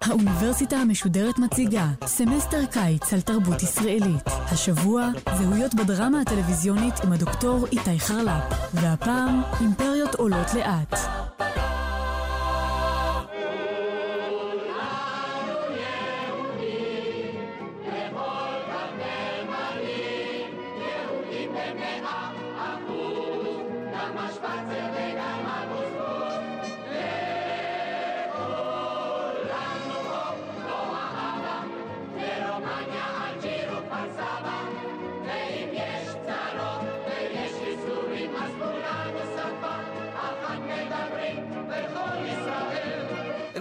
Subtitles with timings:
[0.00, 4.26] האוניברסיטה המשודרת מציגה סמסטר קיץ על תרבות ישראלית.
[4.26, 5.08] השבוע,
[5.38, 11.19] זהויות בדרמה הטלוויזיונית עם הדוקטור איתי חרל"פ, והפעם, אימפריות עולות לאט.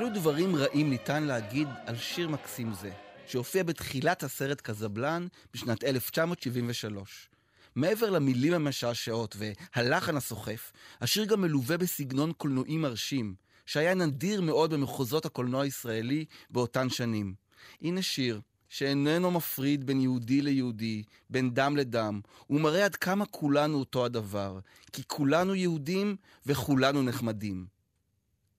[0.07, 2.91] דברים רעים ניתן להגיד על שיר מקסים זה,
[3.27, 7.29] שהופיע בתחילת הסרט קזבלן בשנת 1973.
[7.75, 10.71] מעבר למילים המשעשעות והלחן הסוחף,
[11.01, 17.33] השיר גם מלווה בסגנון קולנועי מרשים, שהיה נדיר מאוד במחוזות הקולנוע הישראלי באותן שנים.
[17.81, 23.79] הנה שיר שאיננו מפריד בין יהודי ליהודי, בין דם לדם, הוא מראה עד כמה כולנו
[23.79, 24.59] אותו הדבר,
[24.91, 26.15] כי כולנו יהודים
[26.45, 27.67] וכולנו נחמדים.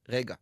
[0.09, 0.35] רגע,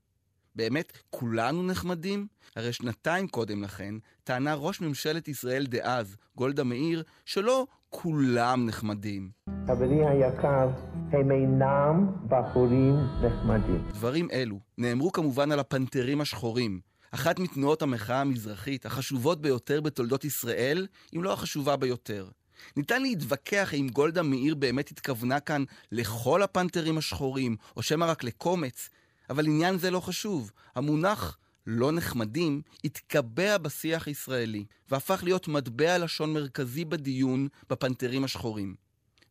[0.59, 2.27] באמת כולנו נחמדים?
[2.57, 9.31] הרי שנתיים קודם לכן טענה ראש ממשלת ישראל דאז, גולדה מאיר, שלא כולם נחמדים.
[9.67, 10.69] חברי היקר,
[11.13, 13.89] הם אינם בחורים נחמדים.
[13.89, 20.87] דברים אלו נאמרו כמובן על הפנתרים השחורים, אחת מתנועות המחאה המזרחית החשובות ביותר בתולדות ישראל,
[21.17, 22.29] אם לא החשובה ביותר.
[22.77, 28.89] ניתן להתווכח אם גולדה מאיר באמת התכוונה כאן לכל הפנתרים השחורים, או שמא רק לקומץ,
[29.31, 30.53] אבל עניין זה לא חשוב.
[30.75, 38.75] המונח לא נחמדים התקבע בשיח הישראלי, והפך להיות מטבע לשון מרכזי בדיון בפנתרים השחורים.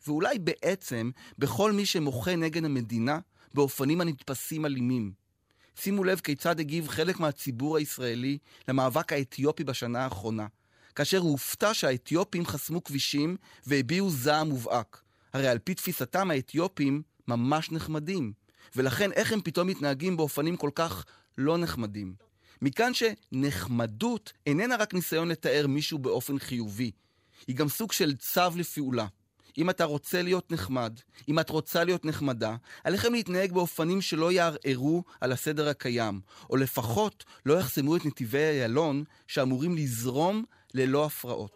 [0.08, 3.20] ואולי בעצם בכל מי שמוחה נגד המדינה
[3.54, 5.12] באופנים הנתפסים אלימים.
[5.76, 10.48] שימו לב כיצד הגיב חלק מהציבור הישראלי למאבק האתיופי בשנה האחרונה,
[10.96, 15.02] כאשר הוא הופתע שהאתיופים חסמו כבישים והביעו זעם מובהק.
[15.34, 18.34] הרי על פי תפיסתם האתיופים ממש נחמדים.
[18.76, 21.06] ולכן איך הם פתאום מתנהגים באופנים כל כך
[21.38, 22.14] לא נחמדים.
[22.62, 26.92] מכאן שנחמדות איננה רק ניסיון לתאר מישהו באופן חיובי,
[27.48, 29.08] היא גם סוג של צו לפעולה.
[29.58, 35.04] אם אתה רוצה להיות נחמד, אם את רוצה להיות נחמדה, עליכם להתנהג באופנים שלא יערערו
[35.22, 36.20] על הסדר הקיים,
[36.50, 41.52] או לפחות לא יחסמו את נתיבי איילון שאמורים לזרום ללא הפרעות.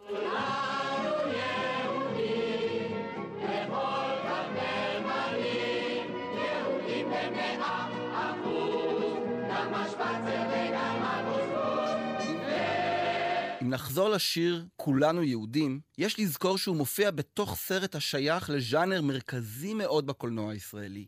[13.72, 20.52] נחזור לשיר "כולנו יהודים", יש לזכור שהוא מופיע בתוך סרט השייך לז'אנר מרכזי מאוד בקולנוע
[20.52, 21.06] הישראלי,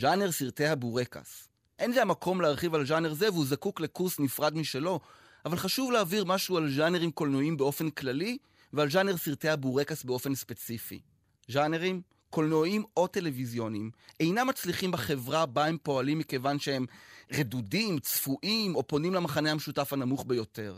[0.00, 1.48] ז'אנר סרטי הבורקס.
[1.78, 5.00] אין זה המקום להרחיב על ז'אנר זה והוא זקוק לקורס נפרד משלו,
[5.44, 8.38] אבל חשוב להעביר משהו על ז'אנרים קולנועיים באופן כללי
[8.72, 11.00] ועל ז'אנר סרטי הבורקס באופן ספציפי.
[11.48, 13.90] ז'אנרים, קולנועיים או טלוויזיוניים,
[14.20, 16.86] אינם מצליחים בחברה בה הם פועלים מכיוון שהם
[17.32, 20.76] רדודים, צפויים או פונים למחנה המשותף הנמוך ביותר.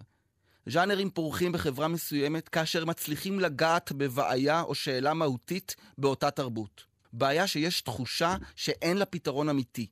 [0.70, 6.84] ז'אנרים פורחים בחברה מסוימת כאשר מצליחים לגעת בבעיה או שאלה מהותית באותה תרבות.
[7.12, 9.86] בעיה שיש תחושה שאין לה פתרון אמיתי.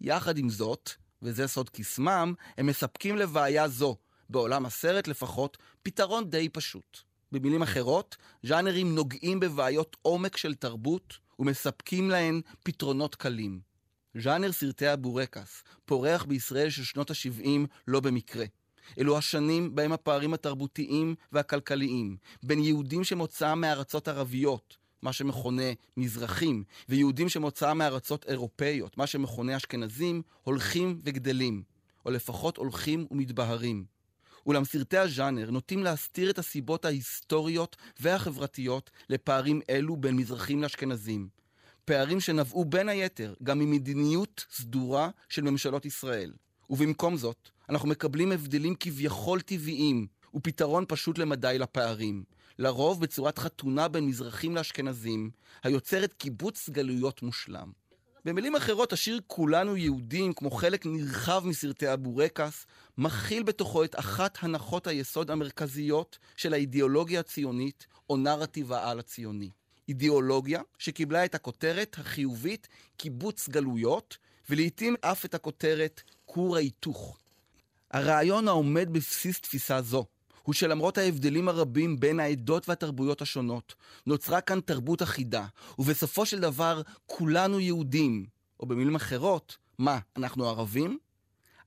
[0.00, 0.90] יחד עם זאת,
[1.22, 3.96] וזה סוד קסמם, הם מספקים לבעיה זו,
[4.28, 6.98] בעולם הסרט לפחות, פתרון די פשוט.
[7.32, 13.60] במילים אחרות, ז'אנרים נוגעים בבעיות עומק של תרבות ומספקים להן פתרונות קלים.
[14.18, 18.44] ז'אנר סרטי הבורקס פורח בישראל של שנות ה-70 לא במקרה.
[18.98, 27.28] אלו השנים בהם הפערים התרבותיים והכלכליים בין יהודים שמוצאם מארצות ערביות, מה שמכונה מזרחים, ויהודים
[27.28, 31.62] שמוצאם מארצות אירופאיות, מה שמכונה אשכנזים, הולכים וגדלים,
[32.06, 33.84] או לפחות הולכים ומתבהרים.
[34.46, 41.28] אולם סרטי הז'אנר נוטים להסתיר את הסיבות ההיסטוריות והחברתיות לפערים אלו בין מזרחים לאשכנזים.
[41.84, 46.32] פערים שנבעו בין היתר גם ממדיניות סדורה של ממשלות ישראל.
[46.70, 52.24] ובמקום זאת, אנחנו מקבלים הבדלים כביכול טבעיים ופתרון פשוט למדי לפערים,
[52.58, 55.30] לרוב בצורת חתונה בין מזרחים לאשכנזים,
[55.62, 57.72] היוצרת קיבוץ גלויות מושלם.
[58.24, 62.66] במילים אחרות, השיר "כולנו יהודים", כמו חלק נרחב מסרטי הבורקס,
[62.98, 69.50] מכיל בתוכו את אחת הנחות היסוד המרכזיות של האידיאולוגיה הציונית, או נרטיב העל הציוני.
[69.88, 74.18] אידיאולוגיה שקיבלה את הכותרת החיובית קיבוץ גלויות,
[74.50, 77.20] ולעיתים אף את הכותרת כור ההיתוך.
[77.90, 80.06] הרעיון העומד בבסיס תפיסה זו
[80.42, 83.74] הוא שלמרות ההבדלים הרבים בין העדות והתרבויות השונות,
[84.06, 85.46] נוצרה כאן תרבות אחידה,
[85.78, 88.26] ובסופו של דבר כולנו יהודים.
[88.60, 90.98] או במילים אחרות, מה, אנחנו ערבים?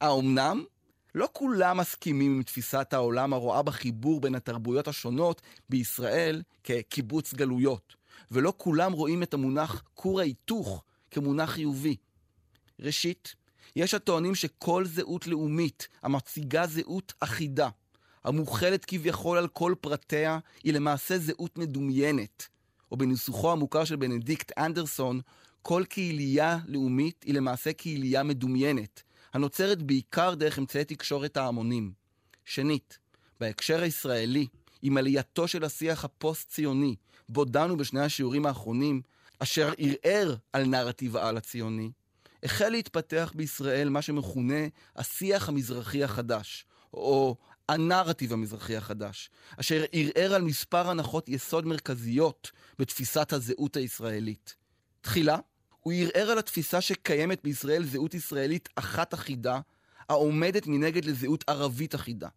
[0.01, 0.63] האומנם?
[1.15, 7.95] לא כולם מסכימים עם תפיסת העולם הרואה בחיבור בין התרבויות השונות בישראל כקיבוץ גלויות,
[8.31, 11.95] ולא כולם רואים את המונח כור ההיתוך כמונח חיובי.
[12.79, 13.35] ראשית,
[13.75, 17.69] יש הטוענים שכל זהות לאומית המציגה זהות אחידה,
[18.23, 22.47] המוכלת כביכול על כל פרטיה, היא למעשה זהות מדומיינת.
[22.91, 25.21] או בניסוחו המוכר של בנדיקט אנדרסון,
[25.61, 31.91] כל קהילייה לאומית היא למעשה קהילייה מדומיינת, הנוצרת בעיקר דרך אמצעי תקשורת ההמונים.
[32.45, 32.97] שנית,
[33.39, 34.47] בהקשר הישראלי,
[34.81, 36.95] עם עלייתו של השיח הפוסט-ציוני,
[37.29, 39.01] בו דנו בשני השיעורים האחרונים,
[39.39, 41.91] אשר ערער על נרטיב העל הציוני,
[42.43, 47.35] החל להתפתח בישראל מה שמכונה השיח המזרחי החדש, או
[47.69, 49.29] הנרטיב המזרחי החדש,
[49.59, 54.55] אשר ערער על מספר הנחות יסוד מרכזיות בתפיסת הזהות הישראלית.
[55.01, 55.37] תחילה,
[55.79, 59.59] הוא ערער על התפיסה שקיימת בישראל זהות ישראלית אחת אחידה,
[60.09, 62.27] העומדת מנגד לזהות ערבית אחידה.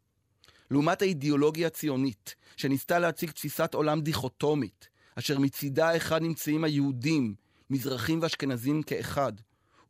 [0.70, 7.34] לעומת האידיאולוגיה הציונית, שניסתה להציג תפיסת עולם דיכוטומית, אשר מצידה האחד נמצאים היהודים,
[7.70, 9.32] מזרחים ואשכנזים כאחד,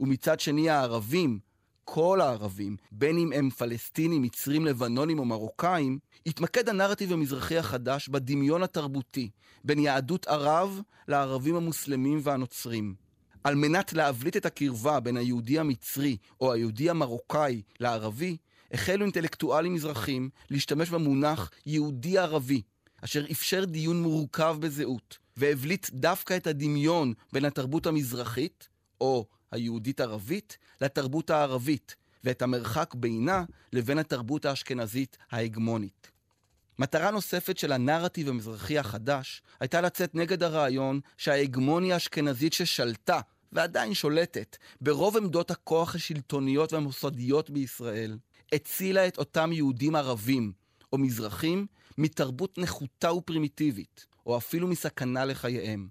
[0.00, 1.38] ומצד שני הערבים,
[1.84, 8.62] כל הערבים, בין אם הם פלסטינים, מצרים, לבנונים או מרוקאים, התמקד הנרטיב המזרחי החדש בדמיון
[8.62, 9.30] התרבותי
[9.64, 12.94] בין יהדות ערב לערבים המוסלמים והנוצרים.
[13.44, 18.36] על מנת להבליט את הקרבה בין היהודי המצרי או היהודי המרוקאי לערבי,
[18.72, 22.62] החלו אינטלקטואלים מזרחים להשתמש במונח יהודי ערבי,
[23.04, 28.68] אשר אפשר דיון מורכב בזהות, והבליט דווקא את הדמיון בין התרבות המזרחית,
[29.00, 29.26] או
[29.56, 36.10] היהודית-ערבית, לתרבות הערבית, ואת המרחק בינה לבין התרבות האשכנזית ההגמונית.
[36.78, 43.20] מטרה נוספת של הנרטיב המזרחי החדש הייתה לצאת נגד הרעיון שההגמוניה האשכנזית ששלטה
[43.52, 48.18] ועדיין שולטת ברוב עמדות הכוח השלטוניות והמוסדיות בישראל,
[48.52, 50.52] הצילה את אותם יהודים ערבים
[50.92, 51.66] או מזרחים
[51.98, 55.88] מתרבות נחותה ופרימיטיבית, או אפילו מסכנה לחייהם.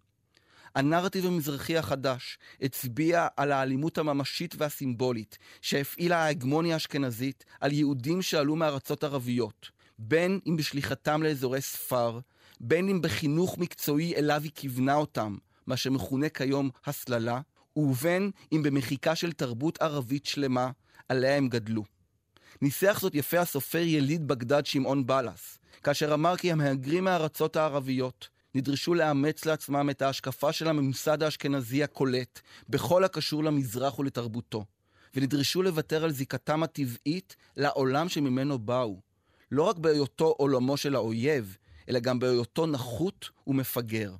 [0.75, 9.04] הנרטיב המזרחי החדש הצביע על האלימות הממשית והסימבולית שהפעילה ההגמוניה האשכנזית על יהודים שעלו מארצות
[9.04, 9.69] ערביות,
[10.00, 12.19] בין אם בשליחתם לאזורי ספר,
[12.60, 15.38] בין אם בחינוך מקצועי אליו היא כיוונה אותם,
[15.68, 17.42] מה שמכונה כיום הסללה,
[17.75, 20.72] ובין אם במחיקה של תרבות ערבית שלמה
[21.10, 21.83] עליה הם גדלו.
[22.62, 28.94] ניסח זאת יפה הסופר יליד בגדד שמעון בלס, כאשר אמר כי המהגרים מהארצות הערביות נדרשו
[28.94, 34.66] לאמץ לעצמם את ההשקפה של הממסד האשכנזי הקולט בכל הקשור למזרח ולתרבותו,
[35.16, 39.02] ונדרשו לוותר על זיקתם הטבעית לעולם שממנו באו,
[39.52, 41.57] לא רק בהיותו עולמו של האויב,
[41.90, 44.16] אלא גם בהיותו נחות ומפגר.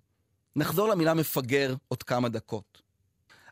[0.56, 2.82] נחזור למילה מפגר עוד כמה דקות.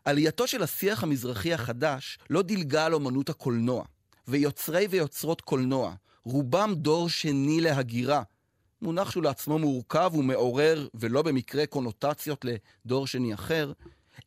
[0.04, 3.84] עלייתו של השיח המזרחי החדש לא דילגה על אומנות הקולנוע,
[4.28, 5.94] ויוצרי ויוצרות קולנוע,
[6.24, 8.22] רובם דור שני להגירה,
[8.84, 13.72] מונח שהוא לעצמו מורכב ומעורר, ולא במקרה קונוטציות לדור שני אחר,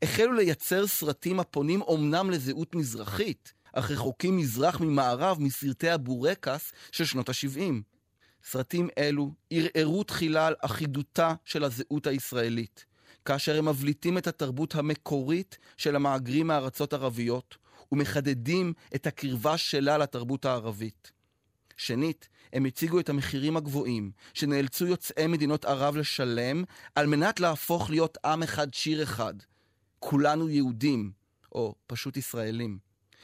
[0.02, 7.30] החלו לייצר סרטים הפונים אומנם לזהות מזרחית, אך רחוקים מזרח ממערב מסרטי הבורקס של שנות
[7.30, 7.74] ה-70.
[8.44, 12.86] סרטים אלו ערערו תחילה על אחידותה של הזהות הישראלית,
[13.26, 17.58] כאשר הם מבליטים את התרבות המקורית של המהגרים מארצות ערביות,
[17.92, 21.12] ומחדדים את הקרבה שלה לתרבות הערבית.
[21.78, 26.64] שנית, הם הציגו את המחירים הגבוהים שנאלצו יוצאי מדינות ערב לשלם
[26.96, 29.34] על מנת להפוך להיות עם אחד, שיר אחד.
[30.00, 31.12] כולנו יהודים,
[31.52, 32.78] או פשוט ישראלים.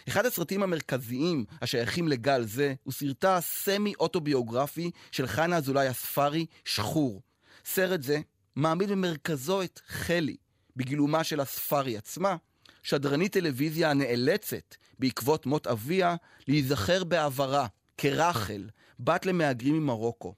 [0.08, 7.22] אחד הסרטים המרכזיים השייכים לגל זה הוא סרטה הסמי-אוטוביוגרפי של חנה אזולאי הספארי, שחור.
[7.66, 8.22] סרט זה
[8.56, 10.36] מעמיד במרכזו את חלי,
[10.76, 12.36] בגילומה של הספארי עצמה,
[12.84, 16.16] שדרנית טלוויזיה הנאלצת, בעקבות מות אביה,
[16.48, 18.70] להיזכר בעברה כרחל,
[19.00, 20.34] בת למהגרים ממרוקו.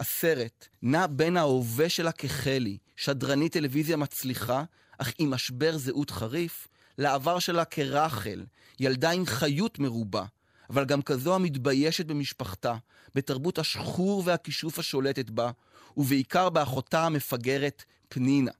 [0.00, 4.64] הסרט נע בין ההווה שלה כחלי, שדרנית טלוויזיה מצליחה,
[4.98, 8.44] אך עם משבר זהות חריף, לעבר שלה כרחל,
[8.80, 10.24] ילדה עם חיות מרובה,
[10.70, 12.76] אבל גם כזו המתביישת במשפחתה,
[13.14, 15.50] בתרבות השחור והכישוף השולטת בה,
[15.96, 18.50] ובעיקר באחותה המפגרת, פנינה.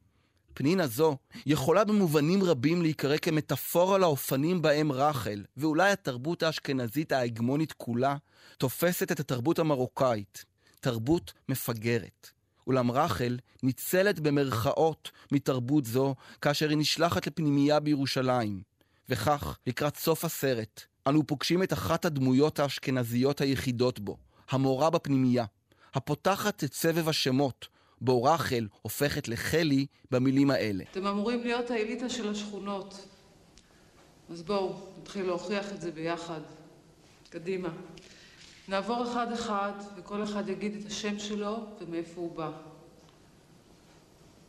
[0.54, 8.16] פנינה זו יכולה במובנים רבים להיקרא כמטאפורה לאופנים בהם רחל, ואולי התרבות האשכנזית ההגמונית כולה,
[8.58, 10.44] תופסת את התרבות המרוקאית,
[10.80, 12.30] תרבות מפגרת.
[12.66, 18.60] אולם רחל ניצלת במרכאות מתרבות זו כאשר היא נשלחת לפנימייה בירושלים.
[19.08, 24.16] וכך, לקראת סוף הסרט, אנו פוגשים את אחת הדמויות האשכנזיות היחידות בו,
[24.50, 25.44] המורה בפנימייה,
[25.94, 27.68] הפותחת את סבב השמות,
[28.00, 30.84] בו רחל הופכת לחלי במילים האלה.
[30.90, 33.08] אתם אמורים להיות האליטה של השכונות.
[34.30, 36.40] אז בואו, נתחיל להוכיח את זה ביחד.
[37.30, 37.68] קדימה.
[38.68, 42.50] נעבור אחד-אחד, וכל אחד יגיד את השם שלו ומאיפה הוא בא.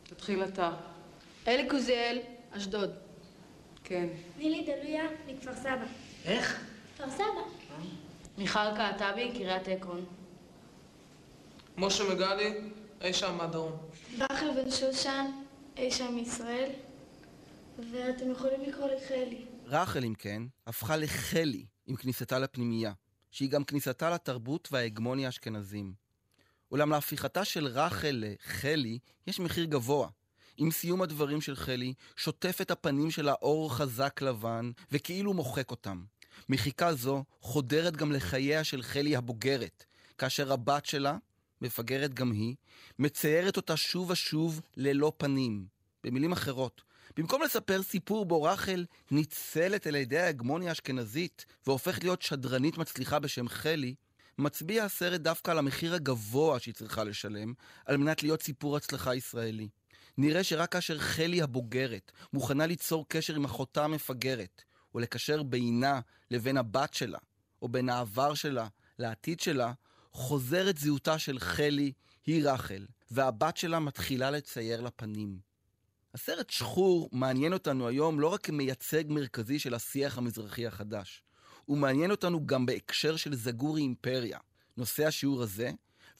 [0.02, 0.70] תתחיל אתה.
[1.48, 2.18] אלי קוזיאל,
[2.50, 2.90] אשדוד.
[3.84, 4.06] כן.
[4.38, 5.86] נילי דלויה, מכפר סבא.
[6.24, 6.64] איך?
[6.94, 7.42] כפר סבא.
[8.38, 10.04] מיכל קעטבי, קריית עקרון.
[11.76, 12.60] משה מגלי,
[13.00, 13.72] אי שם מהדרום.
[14.18, 15.26] רחל בן שושן,
[15.76, 16.70] אי שם מישראל,
[17.92, 19.44] ואתם יכולים לקרוא לי חלי.
[19.66, 22.92] רחל, אם כן, הפכה לחלי עם כניסתה לפנימייה,
[23.30, 25.94] שהיא גם כניסתה לתרבות וההגמוניה האשכנזים.
[26.70, 30.08] אולם להפיכתה של רחל לחלי יש מחיר גבוה.
[30.56, 36.04] עם סיום הדברים של חלי, שוטף את הפנים שלה אור חזק לבן, וכאילו מוחק אותם.
[36.48, 39.84] מחיקה זו חודרת גם לחייה של חלי הבוגרת,
[40.18, 41.16] כאשר הבת שלה,
[41.60, 42.54] מפגרת גם היא,
[42.98, 45.66] מציירת אותה שוב ושוב ללא פנים.
[46.04, 46.82] במילים אחרות,
[47.16, 53.48] במקום לספר סיפור בו רחל ניצלת על ידי ההגמוניה האשכנזית והופכת להיות שדרנית מצליחה בשם
[53.48, 53.94] חלי,
[54.38, 57.52] מצביע הסרט דווקא על המחיר הגבוה שהיא צריכה לשלם
[57.86, 59.68] על מנת להיות סיפור הצלחה ישראלי.
[60.18, 64.62] נראה שרק כאשר חלי הבוגרת מוכנה ליצור קשר עם אחותה המפגרת,
[64.94, 67.18] ולקשר בינה לבין הבת שלה,
[67.62, 69.72] או בין העבר שלה לעתיד שלה,
[70.16, 71.92] חוזרת זהותה של חלי,
[72.26, 75.38] היא רחל, והבת שלה מתחילה לצייר לה פנים.
[76.14, 81.22] הסרט שחור מעניין אותנו היום לא רק כמייצג מרכזי של השיח המזרחי החדש,
[81.64, 84.38] הוא מעניין אותנו גם בהקשר של זגורי אימפריה,
[84.76, 85.70] נושא השיעור הזה,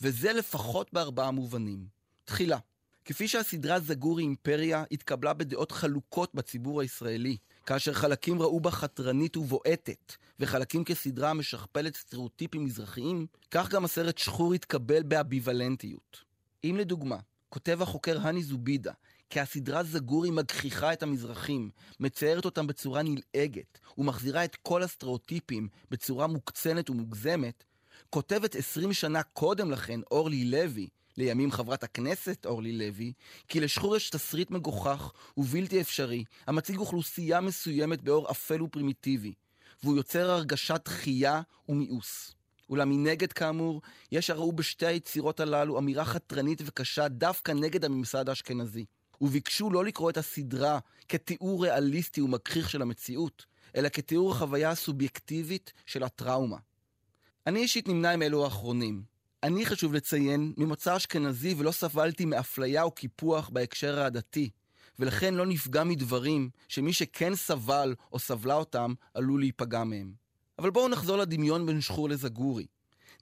[0.01, 1.87] וזה לפחות בארבעה מובנים.
[2.25, 2.59] תחילה,
[3.07, 7.37] כפי שהסדרה זגורי אימפריה התקבלה בדעות חלוקות בציבור הישראלי,
[7.67, 14.55] כאשר חלקים ראו בה חתרנית ובועטת, וחלקים כסדרה המשכפלת סטריאוטיפים מזרחיים, כך גם הסרט שחור
[14.55, 16.25] התקבל באביוולנטיות.
[16.65, 17.17] אם לדוגמה,
[17.49, 18.93] כותב החוקר הני זובידה,
[19.31, 21.71] כי הסדרה זגורי מגחיכה את המזרחים,
[22.01, 27.65] מציירת אותם בצורה נלעגת, ומחזירה את כל הסטריאוטיפים בצורה מוקצנת ומוגזמת,
[28.11, 33.13] כותבת עשרים שנה קודם לכן אורלי לוי, לימים חברת הכנסת אורלי לוי,
[33.49, 39.33] כי לשחור יש תסריט מגוחך ובלתי אפשרי, המציג אוכלוסייה מסוימת באור אפל ופרימיטיבי,
[39.83, 42.35] והוא יוצר הרגשת דחייה ומיאוס.
[42.71, 43.83] אולם מנגד, כאמור,
[44.13, 48.85] יש הראו בשתי היצירות הללו אמירה חתרנית וקשה דווקא נגד הממסד האשכנזי.
[49.21, 53.47] וביקשו לא לקרוא את הסדרה כתיאור ריאליסטי ומגחיך של המציאות,
[53.77, 56.57] אלא כתיאור החוויה הסובייקטיבית של הטראומה.
[57.47, 59.16] אני אישית נמנה עם אלו האחרונים.
[59.47, 64.51] אני, חשוב לציין, ממוצא אשכנזי ולא סבלתי מאפליה או קיפוח בהקשר העדתי,
[64.99, 70.13] ולכן לא נפגע מדברים שמי שכן סבל או סבלה אותם עלול להיפגע מהם.
[70.59, 72.67] אבל בואו נחזור לדמיון בין שחור לזגורי.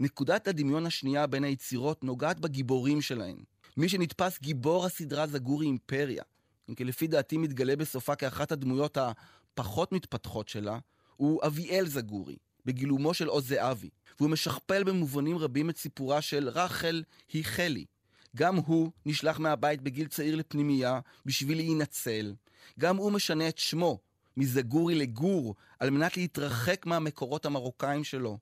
[0.00, 3.36] נקודת הדמיון השנייה בין היצירות נוגעת בגיבורים שלהן.
[3.76, 6.22] מי שנתפס גיבור הסדרה זגורי אימפריה,
[6.68, 10.78] אם כי לפי דעתי מתגלה בסופה כאחת הדמויות הפחות מתפתחות שלה,
[11.16, 13.90] הוא אביאל זגורי, בגילומו של עוז זהבי,
[14.20, 17.02] והוא משכפל במובנים רבים את סיפורה של רחל
[17.32, 17.84] היא חלי.
[18.36, 22.34] גם הוא נשלח מהבית בגיל צעיר לפנימייה בשביל להינצל.
[22.78, 23.98] גם הוא משנה את שמו
[24.36, 28.38] מזגורי לגור על מנת להתרחק מהמקורות המרוקאים שלו.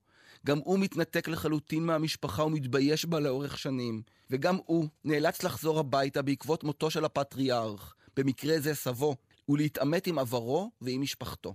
[0.46, 4.02] גם הוא מתנתק לחלוטין מהמשפחה ומתבייש בה לאורך שנים.
[4.30, 9.16] וגם הוא נאלץ לחזור הביתה בעקבות מותו של הפטריארך, במקרה זה סבו,
[9.48, 11.54] ולהתעמת עם עברו ועם משפחתו.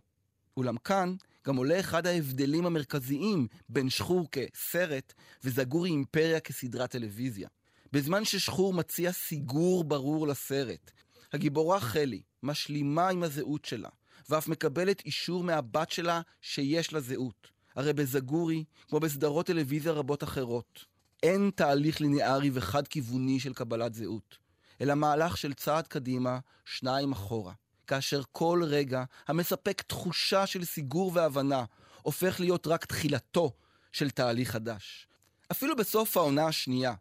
[0.58, 1.16] אולם כאן
[1.48, 5.14] גם עולה אחד ההבדלים המרכזיים בין שחור כסרט
[5.44, 7.48] וזגורי אימפריה כסדרת טלוויזיה.
[7.92, 10.92] בזמן ששחור מציע סיגור ברור לסרט,
[11.34, 13.90] הגיבורה חלי משלימה עם הזהות שלה,
[14.30, 17.48] ואף מקבלת אישור מהבת שלה שיש לה זהות.
[17.76, 20.86] הרי בזגורי, כמו בסדרות טלוויזיה רבות אחרות,
[21.24, 24.38] אין תהליך ליניארי וחד-כיווני של קבלת זהות,
[24.82, 27.54] אלא מהלך של צעד קדימה, שניים אחורה.
[27.88, 31.66] כאשר כל רגע המספק תחושה של סיגור והבנה
[32.02, 33.52] הופך להיות רק תחילתו
[33.92, 35.08] של תהליך חדש.
[35.52, 36.94] אפילו בסוף העונה השנייה,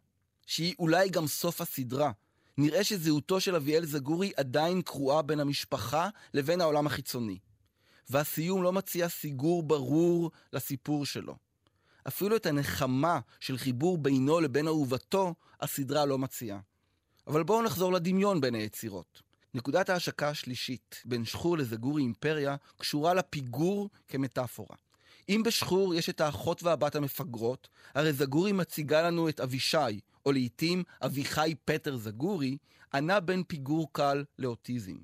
[0.46, 2.12] שהיא אולי גם סוף הסדרה,
[2.58, 7.38] נראה שזהותו של אביאל זגורי עדיין קרועה בין המשפחה לבין העולם החיצוני.
[8.08, 11.36] והסיום לא מציע סיגור ברור לסיפור שלו.
[12.08, 16.60] אפילו את הנחמה של חיבור בינו לבין אהובתו, הסדרה לא מציעה.
[17.26, 19.25] אבל בואו נחזור לדמיון בין היצירות.
[19.56, 24.76] נקודת ההשקה השלישית, בין שחור לזגורי אימפריה, קשורה לפיגור כמטאפורה.
[25.28, 30.82] אם בשחור יש את האחות והבת המפגרות, הרי זגורי מציגה לנו את אבישי, או לעתים
[31.02, 32.56] אביחי פטר זגורי,
[32.94, 34.96] ענה בין פיגור קל לאוטיזם.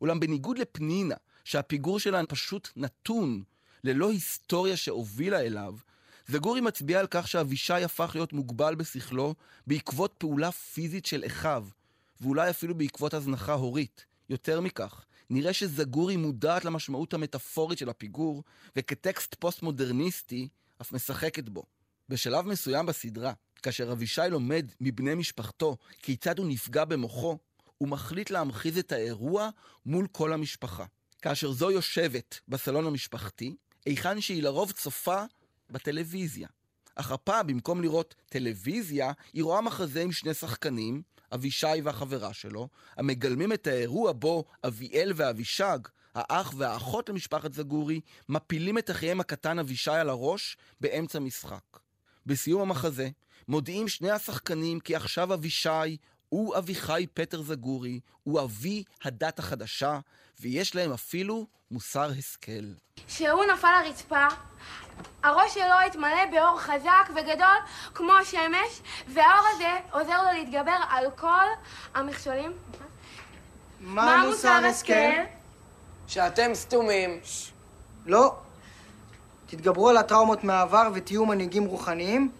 [0.00, 3.42] אולם בניגוד לפנינה, שהפיגור שלה פשוט נתון,
[3.84, 5.74] ללא היסטוריה שהובילה אליו,
[6.28, 9.34] זגורי מצביע על כך שאבישי הפך להיות מוגבל בשכלו
[9.66, 11.66] בעקבות פעולה פיזית של אחיו,
[12.22, 14.06] ואולי אפילו בעקבות הזנחה הורית.
[14.28, 18.42] יותר מכך, נראה שזגורי מודעת למשמעות המטאפורית של הפיגור,
[18.76, 20.48] וכטקסט פוסט-מודרניסטי,
[20.80, 21.62] אף משחקת בו.
[22.08, 27.38] בשלב מסוים בסדרה, כאשר אבישי לומד מבני משפחתו כיצד הוא נפגע במוחו,
[27.78, 29.48] הוא מחליט להמחיז את האירוע
[29.86, 30.84] מול כל המשפחה.
[31.22, 33.54] כאשר זו יושבת בסלון המשפחתי,
[33.86, 35.24] היכן שהיא לרוב צופה
[35.70, 36.48] בטלוויזיה.
[36.94, 41.02] אך הפעם, במקום לראות טלוויזיה, היא רואה מחזה עם שני שחקנים,
[41.34, 45.78] אבישי והחברה שלו, המגלמים את האירוע בו אביאל ואבישג,
[46.14, 51.78] האח והאחות למשפחת זגורי, מפילים את אחיהם הקטן אבישי על הראש באמצע משחק.
[52.26, 53.08] בסיום המחזה,
[53.48, 55.96] מודיעים שני השחקנים כי עכשיו אבישי
[56.32, 59.98] הוא אביחי פטר זגורי, הוא אבי הדת החדשה,
[60.40, 62.64] ויש להם אפילו מוסר השכל.
[63.06, 64.26] כשהוא נפל לרצפה,
[65.22, 67.56] הראש שלו התמלא באור חזק וגדול
[67.94, 71.46] כמו השמש, והאור הזה עוזר לו להתגבר על כל
[71.94, 72.52] המכשולים.
[73.80, 75.22] מה מוסר השכל?
[76.06, 77.20] שאתם סתומים.
[78.06, 78.34] לא.
[79.46, 82.32] תתגברו על הטראומות מהעבר ותהיו מנהיגים רוחניים,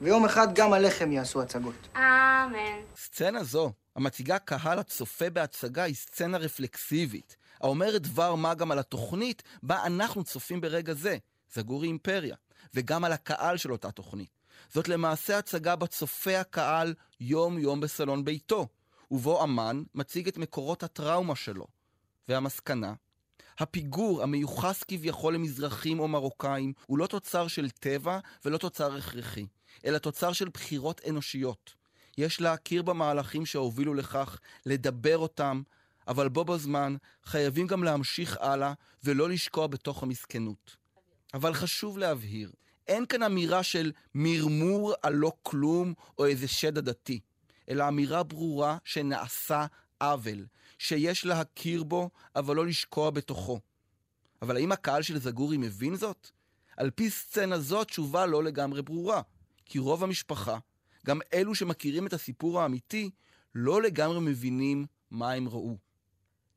[0.00, 1.88] ויום אחד גם הלחם יעשו הצגות.
[1.96, 2.80] אמן.
[2.96, 9.42] סצנה זו, המציגה קהל הצופה בהצגה, היא סצנה רפלקסיבית, האומרת דבר מה גם על התוכנית
[9.62, 11.18] בה אנחנו צופים ברגע זה,
[11.54, 12.36] זגורי אימפריה,
[12.74, 14.30] וגם על הקהל של אותה תוכנית.
[14.72, 18.66] זאת למעשה הצגה בה צופה הקהל יום-יום בסלון ביתו,
[19.10, 21.66] ובו אמן מציג את מקורות הטראומה שלו.
[22.28, 22.94] והמסקנה,
[23.58, 29.46] הפיגור המיוחס כביכול למזרחים או מרוקאים הוא לא תוצר של טבע ולא תוצר הכרחי,
[29.84, 31.74] אלא תוצר של בחירות אנושיות.
[32.18, 35.62] יש להכיר במהלכים שהובילו לכך, לדבר אותם,
[36.08, 38.72] אבל בו בזמן חייבים גם להמשיך הלאה
[39.04, 40.76] ולא לשקוע בתוך המסכנות.
[41.34, 42.52] אבל חשוב להבהיר,
[42.88, 47.20] אין כאן אמירה של מרמור על לא כלום או איזה שד עדתי,
[47.68, 49.66] אלא אמירה ברורה שנעשה
[50.00, 50.46] עוול,
[50.78, 53.60] שיש להכיר בו, אבל לא לשקוע בתוכו.
[54.42, 56.30] אבל האם הקהל של זגורי מבין זאת?
[56.76, 59.22] על פי סצנה זו תשובה לא לגמרי ברורה,
[59.70, 60.58] כי רוב המשפחה,
[61.06, 63.10] גם אלו שמכירים את הסיפור האמיתי,
[63.54, 65.76] לא לגמרי מבינים מה הם ראו.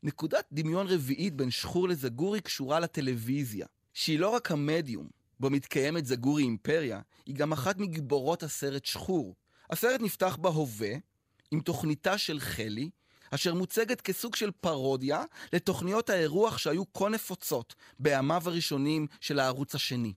[0.04, 5.08] נקודת דמיון רביעית בין שחור לזגורי קשורה לטלוויזיה, שהיא לא רק המדיום
[5.40, 9.36] בו מתקיימת זגורי אימפריה, היא גם אחת מגיבורות הסרט שחור.
[9.70, 10.94] הסרט נפתח בהווה,
[11.52, 12.90] עם תוכניתה של חלי,
[13.32, 15.24] אשר מוצגת כסוג של פרודיה
[15.54, 20.14] לתוכניות האירוח שהיו כה נפוצות בימיו הראשונים של הערוץ השני.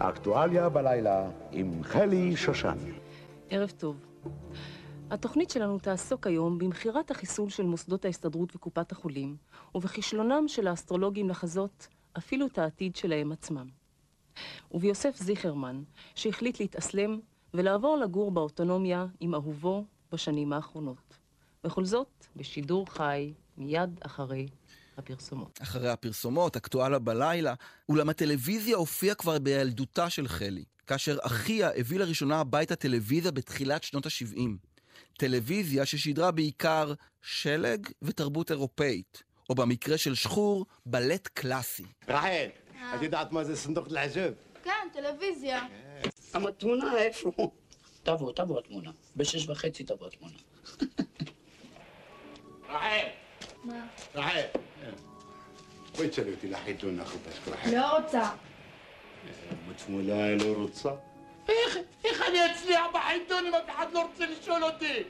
[0.00, 2.76] האקטואליה בלילה עם חלי שושן.
[3.50, 3.96] ערב טוב.
[5.10, 9.36] התוכנית שלנו תעסוק היום במכירת החיסול של מוסדות ההסתדרות וקופת החולים,
[9.74, 13.66] ובכישלונם של האסטרולוגים לחזות אפילו את העתיד שלהם עצמם.
[14.72, 15.82] וביוסף זיכרמן,
[16.14, 17.20] שהחליט להתאסלם
[17.54, 21.18] ולעבור לגור באוטונומיה עם אהובו בשנים האחרונות.
[21.64, 24.48] וכל זאת בשידור חי מיד אחרי
[24.98, 25.58] הפרסומות.
[25.62, 27.54] אחרי הפרסומות, אקטואליה בלילה,
[27.88, 34.06] אולם הטלוויזיה הופיעה כבר בילדותה של חלי, כאשר אחיה הביא לראשונה הביתה טלוויזיה בתחילת שנות
[34.06, 34.40] ה-70.
[35.18, 41.84] טלוויזיה ששידרה בעיקר שלג ותרבות אירופאית, או במקרה של שחור, בלט קלאסי.
[42.08, 42.46] רחל,
[42.94, 44.34] את יודעת מה זה סנדוק לעזוב?
[44.64, 45.66] כן, טלוויזיה.
[46.34, 47.50] אבל התמונה איפה?
[48.02, 48.90] תבוא, תבוא התמונה.
[49.16, 50.38] בשש וחצי תבוא התמונה.
[52.68, 53.06] רחל!
[53.64, 53.86] מה?
[54.14, 54.59] רחל!
[56.00, 57.76] בואי תשאלי אותי לחיתון נאכל רחל.
[57.76, 58.30] לא רוצה.
[59.68, 60.90] בתמונה לא רוצה?
[61.48, 65.02] איך, איך אני אצליח בחיתון אם אף אחד לא רוצה לשאול אותי?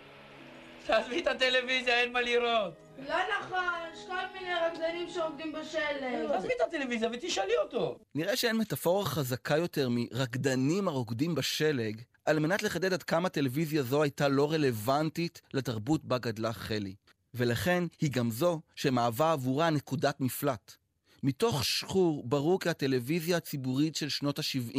[0.87, 2.75] תעזבי את הטלוויזיה, אין מה לראות.
[3.09, 6.29] לא נכון, יש כל מיני רקדנים שעומדים בשלג.
[6.29, 7.99] תעזבי את הטלוויזיה ותשאלי אותו.
[8.15, 14.03] נראה שאין מטאפורה חזקה יותר מרקדנים הרוקדים בשלג, על מנת לחדד עד כמה טלוויזיה זו
[14.03, 16.95] הייתה לא רלוונטית לתרבות בה גדלה חלי.
[17.35, 20.80] ולכן היא גם זו שמהווה עבורה נקודת מפלט.
[21.23, 24.79] מתוך שחור ברור כי הטלוויזיה הציבורית של שנות ה-70,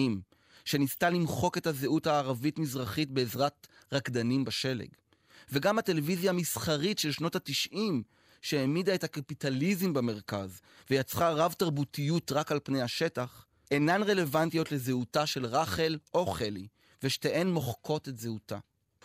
[0.66, 4.88] שניסתה למחוק את הזהות הערבית-מזרחית בעזרת רקדנים בשלג.
[5.52, 7.78] וגם הטלוויזיה המסחרית של שנות ה-90,
[8.42, 15.98] שהעמידה את הקפיטליזם במרכז ויצרה רב-תרבותיות רק על פני השטח, אינן רלוונטיות לזהותה של רחל
[16.14, 16.68] או חלי,
[17.04, 18.58] ושתיהן מוחקות את זהותה.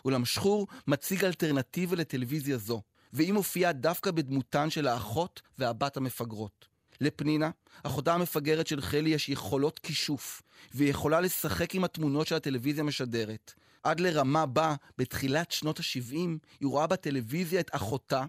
[0.05, 6.76] אולם שחור מציג אלטרנטיבה לטלוויזיה זו, והיא מופיעה דווקא בדמותן של האחות והבת המפגרות.
[7.01, 7.51] לפנינה,
[7.83, 10.43] אחותה המפגרת של חלי, יש יכולות כישוף,
[10.75, 13.55] והיא יכולה לשחק עם התמונות שהטלוויזיה משדרת.
[13.83, 16.15] עד לרמה בה, בתחילת שנות ה-70,
[16.61, 18.25] היא רואה בטלוויזיה את אחותה,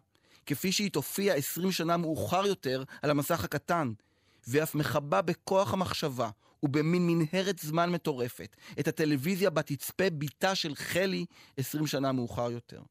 [0.45, 3.93] כפי שהיא תופיע 20 שנה מאוחר יותר על המסך הקטן,
[4.47, 6.29] ואף מכבה בכוח המחשבה
[6.63, 11.25] ובמין מנהרת זמן מטורפת, את הטלוויזיה בה תצפה בתה של חלי
[11.57, 12.81] 20 שנה מאוחר יותר.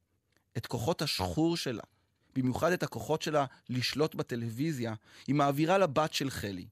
[0.57, 1.83] את כוחות השחור שלה,
[2.37, 4.95] במיוחד את הכוחות שלה לשלוט בטלוויזיה,
[5.27, 6.67] היא מעבירה לבת של חלי.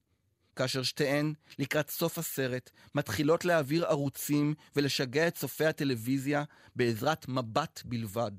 [0.55, 6.43] כאשר שתיהן, לקראת סוף הסרט, מתחילות להעביר ערוצים ולשגע את צופי הטלוויזיה
[6.75, 8.31] בעזרת מבט בלבד.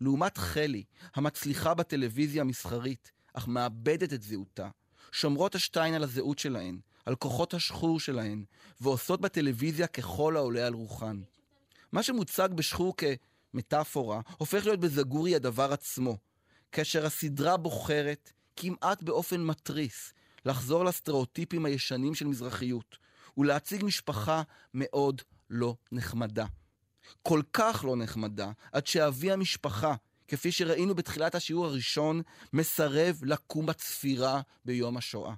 [0.00, 4.68] לעומת חלי, המצליחה בטלוויזיה המסחרית, אך מאבדת את זהותה,
[5.12, 8.44] שומרות השתיים על הזהות שלהן, על כוחות השחור שלהן,
[8.80, 11.20] ועושות בטלוויזיה ככל העולה על רוחן.
[11.92, 16.18] מה שמוצג בשחור כמטאפורה, הופך להיות בזגורי הדבר עצמו,
[16.76, 20.12] כאשר הסדרה בוחרת, כמעט באופן מתריס,
[20.44, 22.96] לחזור לסטריאוטיפים הישנים של מזרחיות,
[23.36, 24.42] ולהציג משפחה
[24.74, 26.46] מאוד לא נחמדה.
[27.22, 29.94] כל כך לא נחמדה, עד שאבי המשפחה,
[30.28, 35.34] כפי שראינו בתחילת השיעור הראשון, מסרב לקום בצפירה ביום השואה.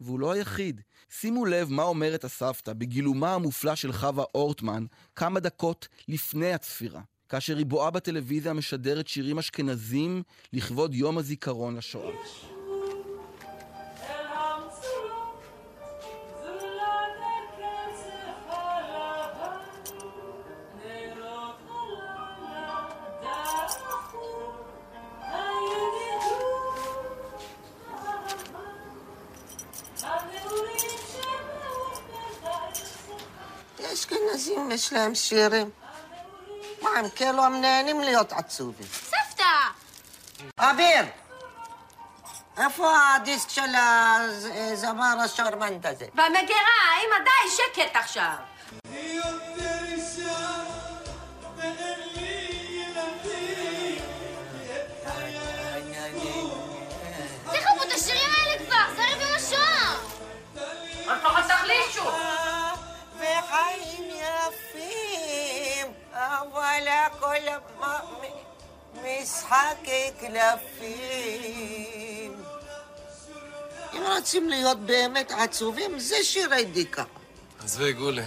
[0.00, 0.80] והוא לא היחיד.
[1.10, 7.00] שימו לב מה אומרת הסבתא בגילומה המופלא של חווה אורטמן כמה דקות לפני הצפירה,
[7.32, 12.10] כאשר היא בואה בטלוויזיה משדרת שירים אשכנזים לכבוד יום הזיכרון לשואה.
[33.92, 35.81] אשכנזים יש להם שירים.
[37.02, 38.86] הם כאילו הם נהנים להיות עצובים.
[38.86, 39.44] סבתא!
[40.58, 41.04] אביר!
[42.58, 46.06] איפה הדיסק של הזמר השרמנט הזה?
[46.14, 48.34] במגירה, אמא די, שקט עכשיו.
[57.52, 57.82] תחכו
[69.42, 69.88] משחק
[70.20, 70.92] קלפים.
[73.92, 77.04] אם רוצים להיות באמת עצובים, זה שירי דיקה.
[77.58, 78.22] עזבי, גולי.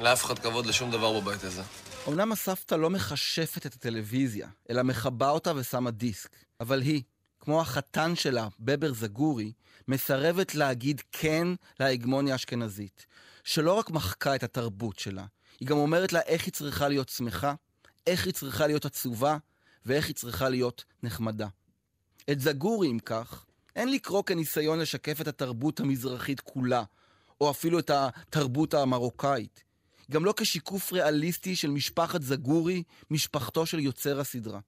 [0.00, 1.62] לאף אחד כבוד לשום דבר בבית הזה.
[2.08, 6.36] אמנם הסבתא לא מכשפת את הטלוויזיה, אלא מכבה אותה ושמה דיסק.
[6.60, 7.02] אבל היא,
[7.40, 9.52] כמו החתן שלה, בבר זגורי,
[9.88, 11.48] מסרבת להגיד כן
[11.80, 13.06] להגמוניה האשכנזית,
[13.44, 15.24] שלא רק מחקה את התרבות שלה,
[15.60, 17.54] היא גם אומרת לה איך היא צריכה להיות שמחה,
[18.06, 19.36] איך היא צריכה להיות עצובה,
[19.86, 21.48] ואיך היא צריכה להיות נחמדה.
[22.30, 23.44] את זגורי, אם כך,
[23.76, 26.82] אין לקרוא כניסיון לשקף את התרבות המזרחית כולה,
[27.40, 29.62] או אפילו את התרבות המרוקאית.
[30.10, 34.60] גם לא כשיקוף ריאליסטי של משפחת זגורי, משפחתו של יוצר הסדרה.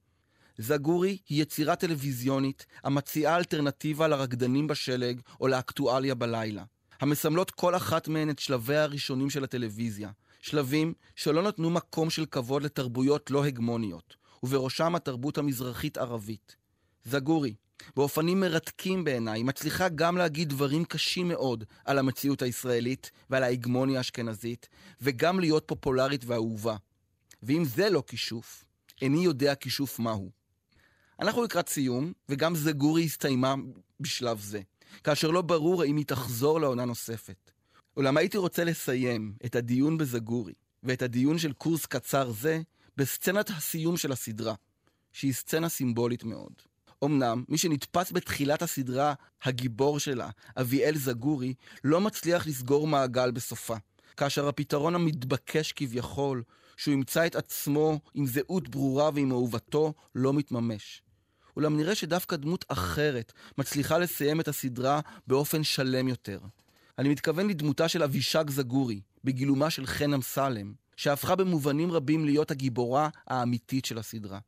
[0.57, 6.63] זגורי היא יצירה טלוויזיונית המציעה אלטרנטיבה לרקדנים בשלג או לאקטואליה בלילה.
[7.01, 10.09] המסמלות כל אחת מהן את שלביה הראשונים של הטלוויזיה.
[10.41, 16.55] שלבים שלא נתנו מקום של כבוד לתרבויות לא הגמוניות, ובראשם התרבות המזרחית-ערבית.
[17.05, 17.55] זגורי,
[17.95, 24.69] באופנים מרתקים בעיניי, מצליחה גם להגיד דברים קשים מאוד על המציאות הישראלית ועל ההגמוניה האשכנזית,
[25.01, 26.75] וגם להיות פופולרית ואהובה.
[27.43, 28.65] ואם זה לא כישוף,
[29.01, 30.31] איני יודע כישוף מהו.
[31.19, 33.55] אנחנו לקראת סיום, וגם זגורי הסתיימה
[33.99, 34.61] בשלב זה,
[35.03, 37.51] כאשר לא ברור האם היא תחזור לעונה נוספת.
[37.97, 42.61] אולם הייתי רוצה לסיים את הדיון בזגורי, ואת הדיון של קורס קצר זה,
[42.97, 44.53] בסצנת הסיום של הסדרה,
[45.11, 46.53] שהיא סצנה סימבולית מאוד.
[47.03, 51.53] אמנם, מי שנתפס בתחילת הסדרה, הגיבור שלה, אביאל זגורי,
[51.83, 53.75] לא מצליח לסגור מעגל בסופה,
[54.17, 56.43] כאשר הפתרון המתבקש כביכול,
[56.77, 61.01] שהוא ימצא את עצמו עם זהות ברורה ועם אהובתו, לא מתממש.
[61.55, 66.39] אולם נראה שדווקא דמות אחרת מצליחה לסיים את הסדרה באופן שלם יותר.
[66.99, 73.09] אני מתכוון לדמותה של אבישג זגורי, בגילומה של חן אמסלם, שהפכה במובנים רבים להיות הגיבורה
[73.27, 74.39] האמיתית של הסדרה.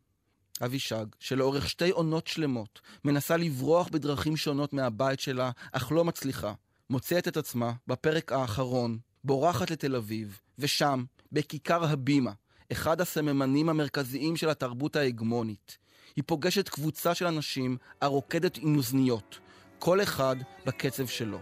[0.66, 6.54] אבישג, שלאורך שתי עונות שלמות מנסה לברוח בדרכים שונות מהבית שלה, אך לא מצליחה,
[6.90, 12.32] מוצאת את עצמה, בפרק האחרון, בורחת לתל אביב, ושם, בכיכר הבימה,
[12.72, 15.78] אחד הסממנים המרכזיים של התרבות ההגמונית,
[16.16, 19.40] היא פוגשת קבוצה של אנשים הרוקדת עם אוזניות,
[19.80, 21.40] כל אחד בקצב שלו.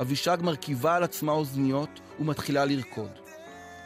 [0.00, 3.29] אבישג מרכיבה על עצמה אוזניות ומתחילה לרקוד.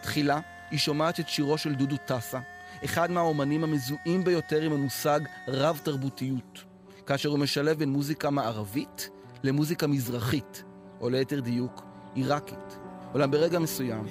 [0.04, 0.40] תחילה
[0.70, 2.40] היא שומעת את שירו של דודו טסה,
[2.84, 6.64] אחד מהאומנים המזוהים ביותר עם המושג רב-תרבותיות,
[7.06, 9.10] כאשר הוא משלב בין מוזיקה מערבית
[9.42, 10.64] למוזיקה מזרחית,
[11.00, 11.82] או ליתר דיוק,
[12.14, 12.78] עיראקית.
[13.14, 14.06] אולם ברגע מסוים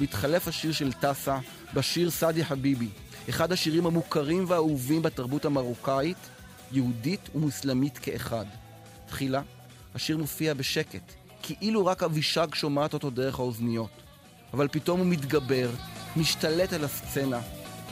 [0.00, 1.38] מתחלף השיר של טסה
[1.74, 2.88] בשיר סעדי חביבי,
[3.28, 6.18] אחד השירים המוכרים והאהובים בתרבות המרוקאית,
[6.72, 8.46] יהודית ומוסלמית כאחד.
[9.06, 9.42] תחילה,
[9.94, 13.90] השיר מופיע בשקט, כאילו רק אבישג שומעת אותו דרך האוזניות.
[14.52, 15.70] אבל פתאום הוא מתגבר,
[16.16, 17.40] משתלט על הסצנה,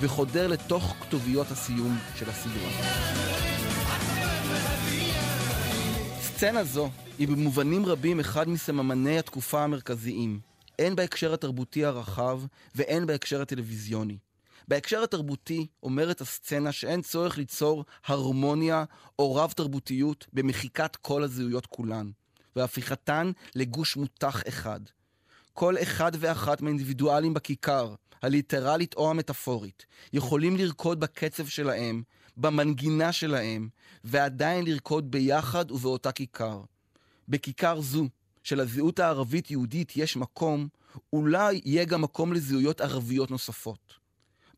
[0.01, 2.71] וחודר לתוך כתוביות הסיום של הסדרה.
[6.21, 10.41] סצנה זו היא במובנים רבים אחד מסממני התקופה המרכזיים,
[10.79, 12.41] הן בהקשר התרבותי הרחב
[12.75, 14.19] והן בהקשר הטלוויזיוני.
[14.69, 18.85] בהקשר התרבותי אומרת הסצנה שאין צורך ליצור הרמוניה
[19.19, 22.11] או רב-תרבותיות במחיקת כל הזהויות כולן,
[22.57, 24.81] והפיכתן לגוש מותח אחד.
[25.53, 32.03] כל אחד ואחת מהאינדיבידואלים בכיכר, הליטרלית או המטאפורית, יכולים לרקוד בקצב שלהם,
[32.37, 33.69] במנגינה שלהם,
[34.05, 36.63] ועדיין לרקוד ביחד ובאותה כיכר.
[37.29, 38.09] בכיכר זו,
[38.43, 40.69] של הזהות הערבית-יהודית יש מקום,
[41.13, 44.03] אולי יהיה גם מקום לזהויות ערביות נוספות.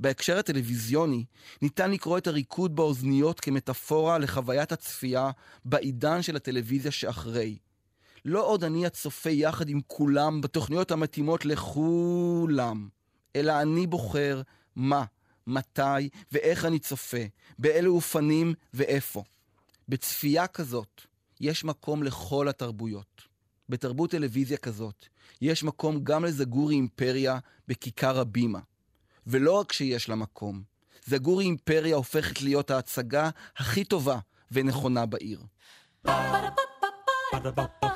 [0.00, 1.24] בהקשר הטלוויזיוני,
[1.62, 5.30] ניתן לקרוא את הריקוד באוזניות כמטאפורה לחוויית הצפייה
[5.64, 7.58] בעידן של הטלוויזיה שאחרי.
[8.24, 12.88] לא עוד אני הצופה יחד עם כולם בתוכניות המתאימות לכולם,
[13.36, 14.42] אלא אני בוחר
[14.76, 15.04] מה,
[15.46, 17.24] מתי ואיך אני צופה,
[17.58, 19.22] באילו אופנים ואיפה.
[19.88, 21.00] בצפייה כזאת
[21.40, 23.22] יש מקום לכל התרבויות.
[23.68, 25.06] בתרבות טלוויזיה כזאת
[25.40, 28.60] יש מקום גם לזגורי אימפריה בכיכר הבימה.
[29.26, 30.62] ולא רק שיש לה מקום,
[31.06, 34.18] זגורי אימפריה הופכת להיות ההצגה הכי טובה
[34.52, 35.40] ונכונה בעיר.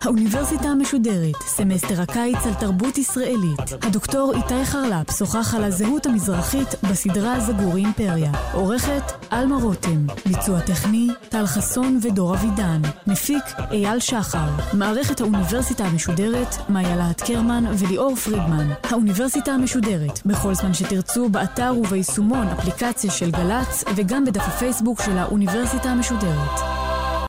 [0.00, 3.72] האוניברסיטה המשודרת, סמסטר הקיץ על תרבות ישראלית.
[3.82, 8.32] הדוקטור איתי חרל"פ שוחח על הזהות המזרחית בסדרה זגור אימפריה.
[8.52, 9.02] עורכת
[9.32, 10.06] אלמה רותם.
[10.26, 12.82] ביצוע טכני טל חסון ודור אבידן.
[13.06, 14.48] מפיק אייל שחר.
[14.72, 18.68] מערכת האוניברסיטה המשודרת מאיה להט קרמן וליאור פרידמן.
[18.82, 25.90] האוניברסיטה המשודרת, בכל זמן שתרצו, באתר וביישומון אפליקציה של גל"צ וגם בדף הפייסבוק של האוניברסיטה
[25.90, 26.79] המשודרת.